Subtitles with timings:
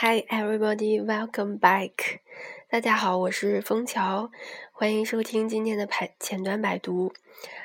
[0.00, 2.20] Hi everybody, welcome back.
[2.70, 4.30] 大家好，我是枫桥，
[4.70, 7.12] 欢迎收听今天的排前端百读。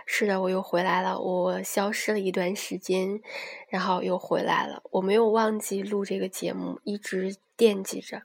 [0.08, 3.22] 是的，我又回来了，我消失了一段时间，
[3.70, 4.82] 然后又回来了。
[4.90, 8.24] 我没有忘记录这个节目，一直惦记着。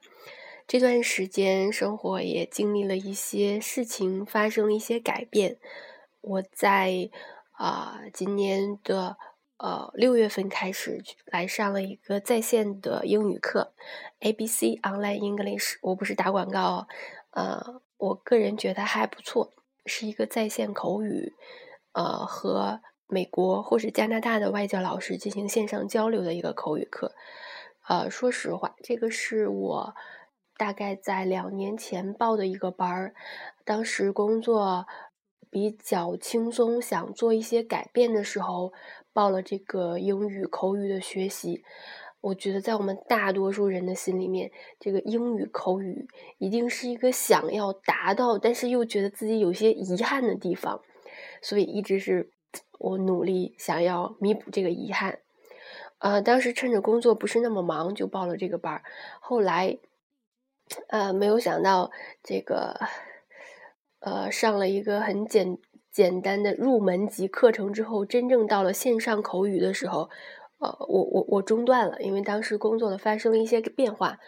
[0.67, 5.59] 这段时间生活也经历了一些事情，发生了一些改变。
[6.23, 7.11] 我在
[7.53, 9.19] 啊，今年的。
[9.59, 13.73] 呃，六月份开始来上了一个在线的英语课
[14.21, 15.79] ，ABC Online English。
[15.83, 16.87] 我不是打广告，
[17.31, 19.53] 呃，我个人觉得还不错，
[19.85, 21.35] 是一个在线口语，
[21.91, 27.13] 呃，和美国或者加拿大的外教老师进行线上交流的一个口语课。
[27.89, 29.95] 呃，说实话，这个是我
[30.57, 33.15] 大概在两年前报的一个班儿，
[33.65, 34.87] 当时工作
[35.51, 38.73] 比较轻松，想做一些改变的时候。
[39.11, 41.65] 报了这个英语口语的学习，
[42.21, 46.07] 我觉得在我们大多数人的心里面，这个英语口语
[46.39, 50.81] 一定是一个想要达到，但是又觉得自己有些遗憾的地方，
[51.43, 52.31] 所以一直是
[52.79, 55.19] 我努力想要弥补这个遗憾。
[55.99, 58.85] 呃，当时趁着工作不是那么忙，就报了这个班儿。
[59.19, 59.79] 后来，
[60.91, 61.91] 呃，没有想到
[62.23, 62.79] 这个，
[64.01, 65.59] 呃，上了一个很简。
[65.91, 70.09] 简单的入门级课程之后，真正到了线上口语的时候，
[70.59, 74.19] 呃，我我我中断了，因为当时工作的发生了一些变化，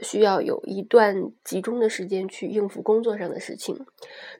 [0.00, 3.86] 需要有一段集中的时间去应付工作上的事情。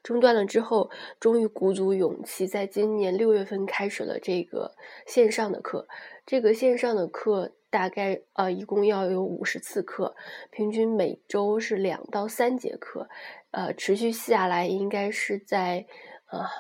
[0.03, 4.72] 中断了之后，终于鼓足勇气，在今年六月份开始了这个
[5.06, 5.86] 线上的课。
[6.27, 10.14] 这个线上的课大概呃一共要有五十次课，
[10.53, 13.08] 平均每周是两到三节课，
[13.50, 15.86] 呃，持续下来应该是在。
[16.27, 16.50] 啊，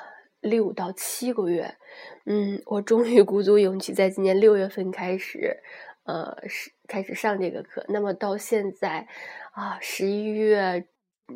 [0.40, 1.74] 六到七个月，
[2.26, 5.56] 嗯，我终于鼓足勇气，在今年六月份开始，
[6.04, 7.84] 呃，是开始上这个课。
[7.88, 9.08] 那么到现在，
[9.52, 10.86] 啊，十一月，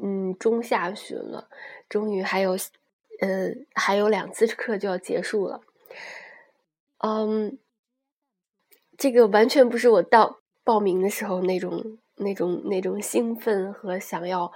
[0.01, 1.49] 嗯，中下旬了，
[1.89, 2.53] 终于还有，
[3.21, 5.63] 呃，还有两次课就要结束了。
[6.99, 7.59] 嗯，
[8.99, 14.53] 这个完全不是我到报名的时候那种、那种、那种兴奋和想要。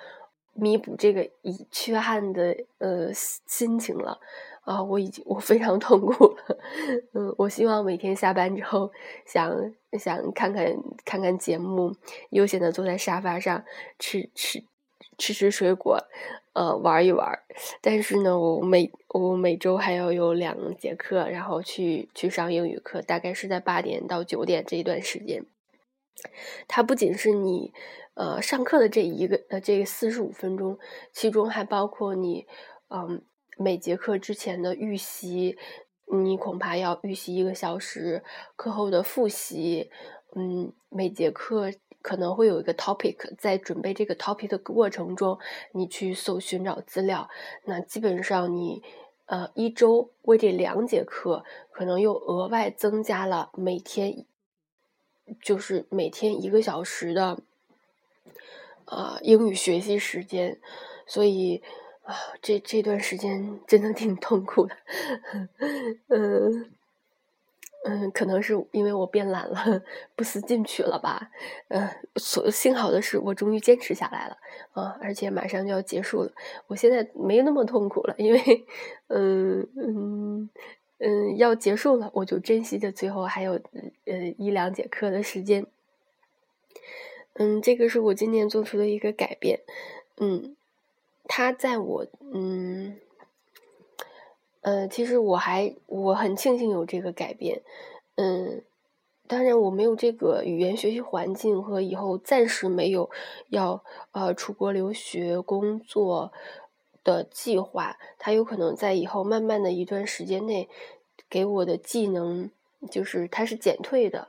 [0.55, 4.21] 弥补这个已缺憾的呃心情了
[4.65, 4.83] 啊！
[4.83, 6.59] 我已经我非常痛苦了，
[7.15, 8.93] 嗯，我希望每天下班之后
[9.25, 9.51] 想
[9.99, 10.67] 想看看
[11.07, 11.97] 看看节目，
[12.33, 13.65] 悠闲的坐在沙发上
[13.99, 14.63] 吃吃
[15.23, 15.99] 吃吃水果，
[16.53, 17.39] 呃，玩一玩。
[17.81, 25.45] 但是呢，我每我每周还要有两节课，然后去去上英语课，大概是在八点到九点这一段时间。
[26.67, 27.73] 它不仅是你。
[28.15, 30.79] 呃，上课的这一个呃，这四十五分钟，
[31.15, 32.47] 其中还包括你，
[32.91, 33.23] 嗯，
[33.57, 35.57] 每节课之前的预习，
[36.13, 38.23] 你恐怕要预习一个小时，
[38.55, 39.91] 课后的复习，
[40.37, 41.71] 嗯，每节课
[42.03, 45.39] 可能会有一个 topic，在准备这个 topic 的过程中，
[45.73, 47.31] 你去搜寻找资料，
[47.65, 48.83] 那基本上你，
[49.27, 54.27] 呃，一周为这两节课，可能又额外增加了每天，
[55.41, 57.39] 就是每天一个小时的。
[58.85, 60.61] 啊，英语学习时间，
[61.07, 61.63] 所以
[62.03, 64.77] 啊，这这段时间真的挺痛苦的，
[66.09, 66.71] 嗯
[67.85, 69.83] 嗯，可能是因为我变懒了，
[70.15, 71.31] 不思进取了吧，
[71.69, 74.37] 嗯，所幸好的是我终于坚持下来了
[74.73, 76.33] 啊，而且马上就要结束了，
[76.69, 78.41] 我现在没那么痛苦了，因为
[79.09, 80.51] 嗯嗯
[80.99, 83.55] 嗯要结束了，我就珍惜着最后还有
[84.05, 85.67] 呃一两节课的时间。
[87.35, 89.61] 嗯，这个是我今年做出的一个改变。
[90.19, 90.55] 嗯，
[91.25, 92.99] 他在我嗯
[94.63, 97.63] 呃，其实我还我很庆幸有这个改变。
[98.17, 98.63] 嗯，
[99.29, 103.11] 当然我没有这个语言学习环境和以后暂时没有
[103.49, 106.33] 要呃出国留学工作
[107.05, 107.97] 的计划。
[108.19, 110.69] 他有可能在以后慢慢的一段时间内
[111.29, 112.51] 给我的技能
[112.91, 114.29] 就是它是减退的。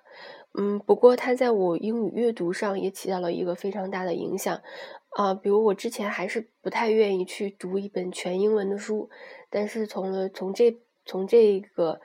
[0.55, 4.61] 嗯，不过它在我英语阅读上也起到了一个非常大的影响，
[5.09, 9.09] 啊，比如我之前还是不太愿意去读一本全英文的书，
[9.49, 11.99] 但是从了从这从这个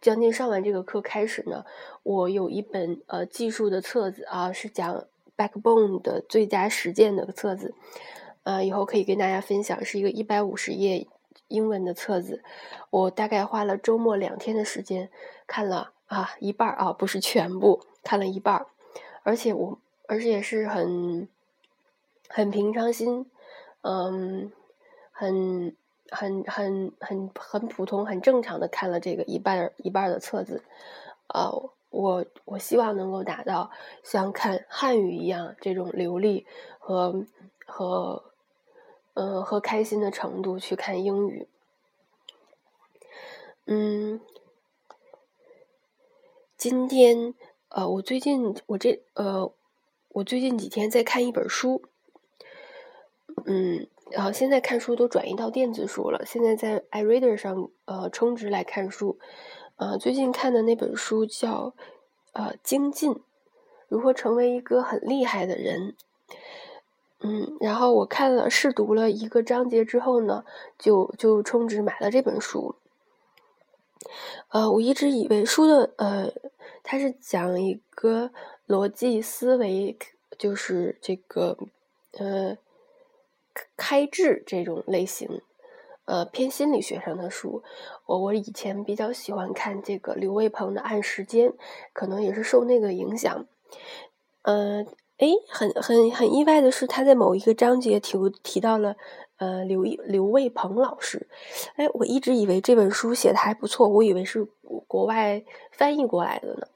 [0.00, 1.66] 将近上完这个课开始呢，
[2.02, 5.04] 我有一本呃技术的册子啊，是讲
[5.36, 7.74] Backbone 的最佳实践的册子，
[8.44, 11.06] 呃，以后可以跟大家分享，是一个一百五十页
[11.48, 12.42] 英文的册子，
[12.88, 15.10] 我大概花了周末两天的时间
[15.46, 15.92] 看了。
[16.10, 18.66] 啊，一半儿啊，不是全部看了一半儿，
[19.22, 19.78] 而且我，
[20.08, 21.28] 而且是很，
[22.28, 23.30] 很平常心，
[23.82, 24.50] 嗯，
[25.12, 25.76] 很
[26.10, 30.64] 很很很很普通、很正常的看了这个一半儿一半儿的册子，
[31.28, 31.52] 啊，
[31.90, 33.70] 我我希望能够达到
[34.02, 36.44] 像看汉语一样这种流利
[36.80, 37.24] 和
[37.66, 38.24] 和
[39.14, 41.46] 呃和开心的程度去看英语。
[43.66, 44.20] 嗯，
[46.60, 47.32] 今天
[47.70, 49.50] 呃，我最近我这呃，
[50.10, 51.80] 我最近几天在看一本书，
[53.46, 59.18] 嗯，然后现在看书都转移到电子书了，现在在 iReader 上呃充值来看书，
[59.76, 61.72] 呃，最近看的那本书叫
[62.34, 63.18] 呃精进，
[63.88, 65.96] 如何成为一个很厉害的人，
[67.20, 70.44] 嗯，然后我看了试读了一个章节之后呢，
[70.78, 72.74] 就就充值买了这本书。
[74.48, 76.32] 呃，我一直以为书的呃，
[76.82, 78.30] 它是讲一个
[78.66, 79.96] 逻辑思维，
[80.38, 81.56] 就是这个
[82.18, 82.56] 呃
[83.76, 85.42] 开智这种类型，
[86.06, 87.62] 呃偏心理学上的书。
[88.06, 91.50] 我我以前比较喜欢看这个刘卫鹏的《按时间》，
[91.92, 93.46] 可能也是受那个影响。
[94.42, 94.84] 呃，
[95.20, 98.96] 哎，很很很意外的是，他在某一个章节提提到了。
[99.36, 101.26] 呃，刘刘卫鹏老师，
[101.76, 104.46] 哎，我一直以为这本书写的还不错，我以为是
[104.86, 106.66] 国外翻译过来的呢。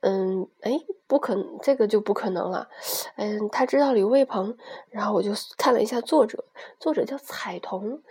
[0.00, 2.68] 嗯，哎，不可能，这个就不可能了。
[3.16, 4.58] 嗯，他知道刘卫鹏，
[4.90, 6.44] 然后我就看了一下作者，
[6.78, 8.02] 作者叫彩童，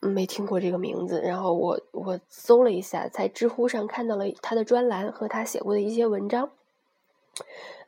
[0.00, 1.20] 没听过这个名字。
[1.20, 6.50] 然后我我搜了一下，在知乎上看到了他的专栏和他写过的一些文章。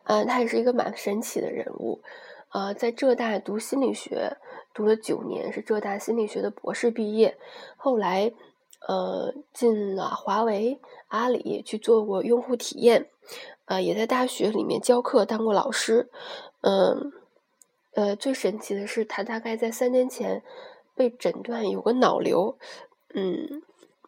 [0.06, 2.00] 嗯，他也是一个蛮神奇的人物。
[2.52, 4.36] 呃，在浙大读心理学，
[4.72, 7.36] 读了九年，是浙大心理学的博士毕业。
[7.76, 8.32] 后来，
[8.86, 13.08] 呃，进了华为、阿里去做过用户体验，
[13.66, 16.08] 呃，也在大学里面教课，当过老师。
[16.62, 17.12] 嗯，
[17.94, 20.42] 呃，最神奇的是，他大概在三年前
[20.94, 22.56] 被诊断有个脑瘤。
[23.12, 23.62] 嗯，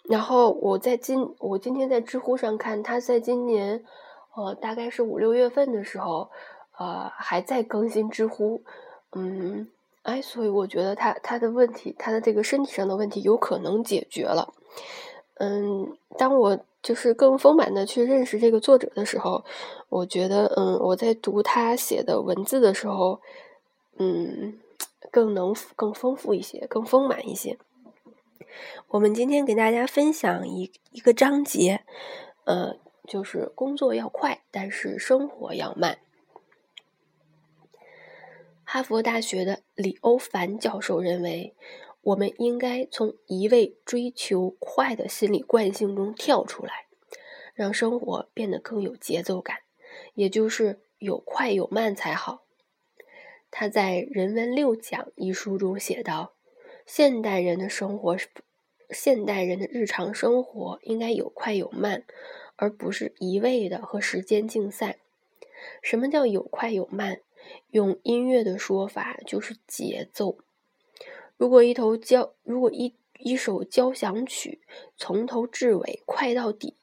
[0.05, 3.85] 然后我在今我今天在知乎上看，他在今年，
[4.39, 6.31] 呃，大概是五六月份的时候。
[6.81, 8.63] 呃，还在更新知乎，
[9.11, 9.67] 嗯，
[10.05, 14.55] 哎，所以我觉得他他的问题，他的这个身体上的问题有可能解决了，
[15.39, 19.45] 嗯，当我就是更丰满的去认识这个作者的时候，
[19.89, 23.21] 我觉得，嗯，我在读他写的文字的时候，
[23.97, 24.57] 嗯，
[25.11, 27.59] 更能更丰富一些，更丰满一些。
[28.87, 31.81] 我们今天给大家分享一一个章节，
[32.45, 32.77] 呃，
[33.09, 35.99] 就是工作要快，但是生活要慢。
[38.63, 41.57] 哈佛大学的李欧凡教授认为，
[42.03, 46.87] 我们应该从一味追求快的心理惯性中跳出来，
[47.55, 49.61] 让生活变得更有节奏感，
[50.13, 52.43] 也就是有快有慢才好。
[53.51, 56.35] 他在《人文六讲》一书中写道
[56.85, 58.15] ：“现代人的生活，
[58.91, 62.05] 现代人的日常生活应该有快有慢，
[62.59, 64.99] 而不是一味的和时间竞赛。
[65.81, 67.23] 什么叫有快有慢？”
[67.71, 70.37] 用音乐的说法就是节奏。
[71.39, 74.61] 如果一头交，如果一一首交响曲
[74.97, 76.77] 从头至尾快到底，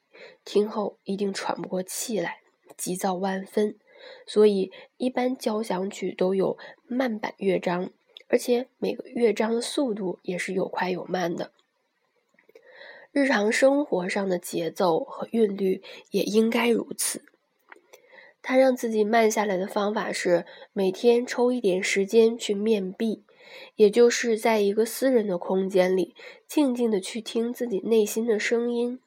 [0.44, 2.40] 听后一定喘不过气来，
[2.76, 3.78] 急躁万分。
[4.26, 7.90] 所以，一般交响曲都有慢板乐章，
[8.28, 11.52] 而且每个乐章的速度也是有快有慢的。
[13.18, 17.22] 日常生活上的节奏和韵律也应该如此。
[18.42, 20.44] 他让自己慢下来的方法是
[20.74, 23.22] 每天抽一点时间去面壁，
[23.76, 26.14] 也就是在一个私人的空间里，
[26.46, 29.00] 静静的去听自己内心的声音，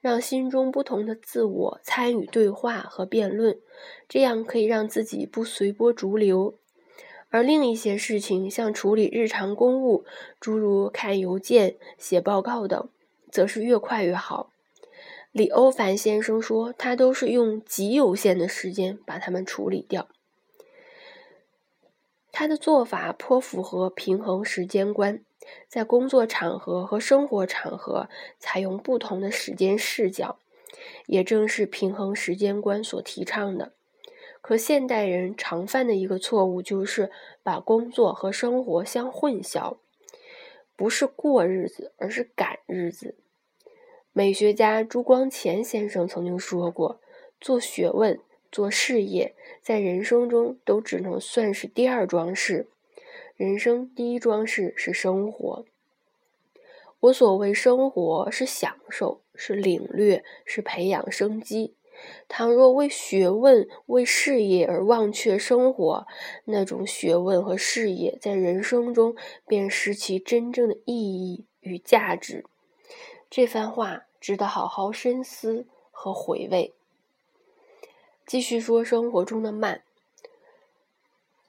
[0.00, 3.58] 让心中不同的自我参与对话和辩论，
[4.08, 6.54] 这样可以让自己不随波逐流。
[7.28, 10.06] 而另一些事情，像处理日常公务，
[10.40, 12.88] 诸如看邮件、写报告等，
[13.34, 14.52] 则是越快越好。
[15.32, 20.06] 李欧凡先生说：“他都是用极有限的时间把它们处理掉。
[22.30, 25.24] 他的做法颇符合平衡时间观，
[25.66, 30.38] 在工作场合和生活场合采用不同的时间视角，
[31.06, 33.72] 也正是平衡时间观所提倡的。
[34.40, 37.10] 可现代人常犯的一个错误就是
[37.42, 39.78] 把工作和生活相混淆，
[40.76, 43.16] 不是过日子，而是赶日子。”
[44.16, 47.00] 美学家朱光潜先生曾经说过
[47.40, 48.20] ：“做学问、
[48.52, 52.68] 做事业，在人生中都只能算是第二桩事，
[53.34, 55.64] 人生第一桩事是生活。
[57.00, 61.74] 我所谓生活，是享受，是领略，是培养生机。
[62.28, 66.06] 倘若为学问、为事业而忘却生活，
[66.44, 69.16] 那种学问和事业在人生中
[69.48, 72.44] 便失其真正的意义与价值。”
[73.36, 76.72] 这番话值得好好深思和回味。
[78.24, 79.82] 继续说生活中的慢。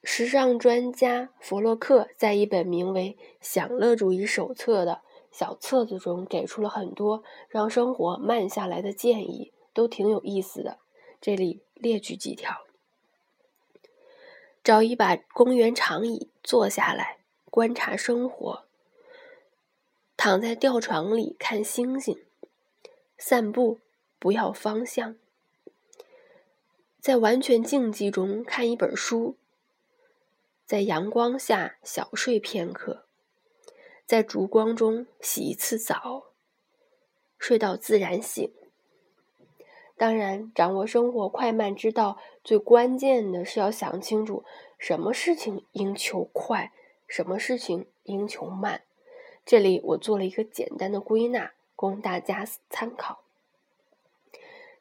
[0.04, 5.01] 时尚专家弗洛克在一本名为《享乐主义手册》的
[5.32, 10.80] 小册子中，给出了很多让生活慢下来的建议，都挺有意思的。
[11.22, 12.62] 这里列举几条：
[14.63, 17.20] 找一把公园长椅，坐下来
[17.51, 18.64] 观察生活；
[20.17, 22.15] 躺在吊床里看星星；
[23.17, 23.79] 散步，
[24.17, 25.15] 不要方向。
[27.00, 29.36] 在完全静寂中看一本书，
[30.65, 33.05] 在阳光下小睡片刻，
[34.07, 36.31] 在烛光中洗一次澡，
[37.38, 38.51] 睡到自然醒。
[39.98, 44.43] 当然，掌握生活快慢之道，最关键的是要想清楚
[44.79, 46.74] 什么事情应求快，
[47.07, 48.85] 什么事情应求慢。
[49.46, 53.20] 这里我做了一个简单的归纳，供大家参考。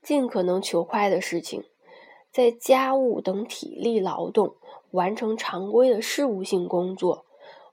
[0.03, 1.65] 尽可能求快的事情。
[2.33, 4.57] 在家务等体力劳动、
[4.91, 7.25] 完成常规的事务性工作、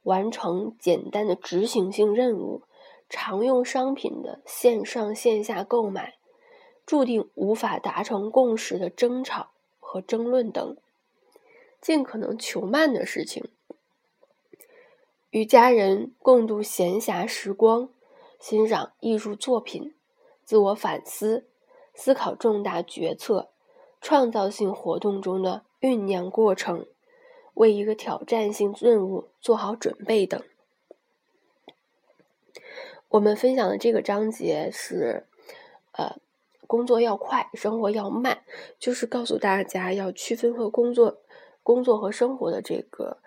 [0.04, 2.62] 完成简单的执行性任务、
[3.10, 6.14] 常用商品的线上线下购买、
[6.86, 9.48] 注定无法达成共识的争吵
[9.80, 10.78] 和争论等，
[11.82, 13.50] 尽可能求慢的事情，
[15.32, 17.90] 与家人共度闲暇时光，
[18.40, 19.96] 欣赏艺术作品，
[20.44, 21.48] 自我反思，
[21.94, 23.50] 思考重大决策。
[24.02, 26.88] 创造性活动中的酝酿过程，
[27.54, 30.42] 为一个挑战性任务做好准备等。
[33.10, 35.28] 我们分享的这个章节是，
[35.92, 36.16] 呃，
[36.66, 38.44] 工作要快，生活要慢，
[38.80, 41.20] 就是告诉大家要区分和工作、
[41.62, 43.20] 工作和生活的这个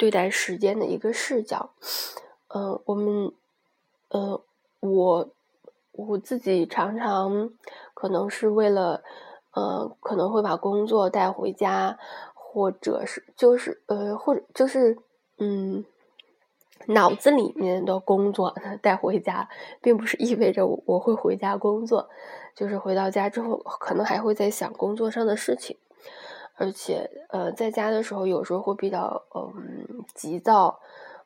[0.00, 1.70] 对待时间的一个视角。
[2.48, 3.32] 嗯，我们，
[4.08, 4.40] 呃，
[4.80, 5.28] 我
[5.92, 7.50] 我自己常常
[7.92, 9.02] 可能是为了。
[9.52, 11.98] 呃，可能会把工作带回家，
[12.34, 14.96] 或者是就是呃，或者就是
[15.38, 15.84] 嗯，
[16.86, 19.48] 脑子里面的工作带回家，
[19.82, 22.08] 并不是意味着我会回家工作，
[22.54, 25.76] 就是回到家之后，可能还会在想工作上的事情，
[26.54, 30.80] 而且呃，在家的时候有时候会比较嗯急躁，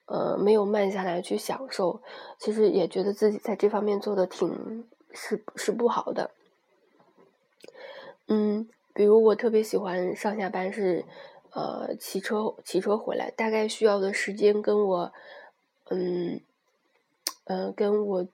[0.06, 2.00] 呃，没有慢下来去享受，
[2.38, 6.30] 其实也觉得自己在这方面做的挺是是不好的。
[8.26, 11.04] 嗯，比如我特别喜欢上下班是，
[11.50, 15.12] 呃，骑车骑车回来，大概需要的时间跟我，
[15.90, 16.40] 嗯，
[17.44, 18.26] 呃，跟我，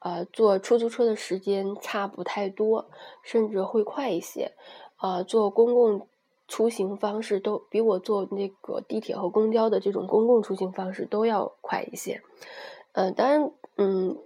[0.00, 2.90] 呃，坐出租车的时间差不太多，
[3.22, 4.52] 甚至会快一些。
[4.96, 6.08] 啊，坐公共
[6.48, 12.22] 出行方式都比我坐那个地铁和公交的这种公共出行方式都要快一些。
[12.92, 14.18] 嗯，当然，嗯。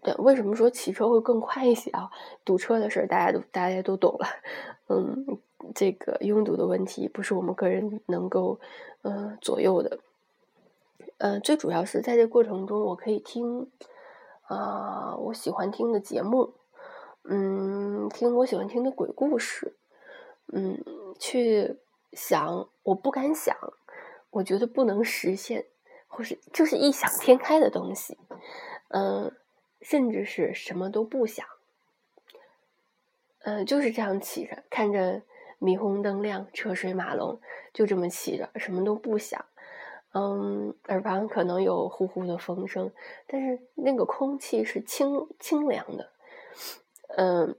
[0.00, 2.08] 对，为什么说骑车会更快一些啊？
[2.44, 4.26] 堵车的事儿大家都大家都懂了，
[4.88, 5.26] 嗯，
[5.74, 8.60] 这个拥堵的问题不是我们个人能够
[9.02, 9.98] 嗯左右的，
[11.18, 13.68] 嗯，最主要是在这过程中我可以听
[14.42, 16.54] 啊我喜欢听的节目，
[17.24, 19.74] 嗯，听我喜欢听的鬼故事，
[20.52, 20.82] 嗯，
[21.18, 21.76] 去
[22.12, 23.56] 想我不敢想，
[24.30, 25.66] 我觉得不能实现，
[26.06, 28.18] 或是就是异想天开的东西，
[28.88, 29.32] 嗯。
[29.80, 31.46] 甚至是什么都不想，
[33.44, 35.22] 嗯，就是这样骑着，看着
[35.60, 37.40] 霓虹灯亮，车水马龙，
[37.72, 39.44] 就这么骑着，什么都不想。
[40.14, 42.90] 嗯，耳旁可能有呼呼的风声，
[43.28, 46.10] 但是那个空气是清清凉的，
[47.16, 47.56] 嗯，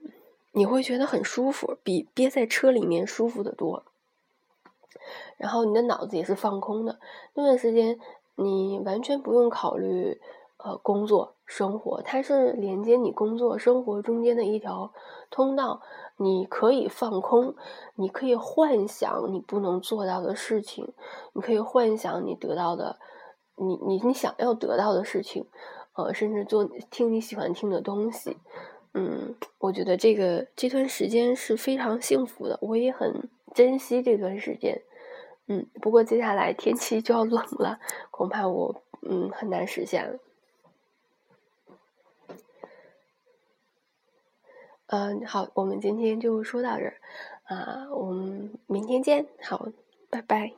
[0.51, 3.83] 你会觉得很舒服，比憋在车里面舒服的多。
[5.37, 6.99] 然后你的脑子也是放空的，
[7.33, 7.99] 那段时间
[8.35, 10.21] 你完全不用考虑。
[10.61, 14.91] 呃，工作生活，它是连接你工作生活中间的一条
[15.29, 15.81] 通道。
[16.17, 17.55] 你可以放空，
[17.95, 20.91] 你可以幻想你不能做到的事情，
[21.31, 22.99] 你可以幻想你得到的，
[23.55, 25.47] 你你你想要得到的事情，
[25.93, 28.35] 呃，甚至做听你喜欢听的东西。
[28.93, 34.81] 嗯，我觉得这个这段时间是非常幸福的，我也很珍惜这段时间。
[35.47, 37.79] 嗯，不过接下来天气就要冷了，
[38.11, 40.19] 恐怕我嗯很难实现了。
[44.87, 46.97] 嗯，好，我们今天就说到这儿，
[47.43, 49.67] 啊，我们明天见，好，
[50.09, 50.53] 拜拜。